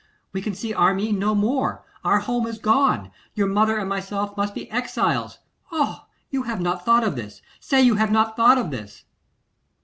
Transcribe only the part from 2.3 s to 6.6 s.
is gone. Your mother and myself must be exiles. Oh! you have